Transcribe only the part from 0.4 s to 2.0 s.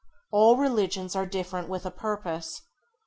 religions are different with a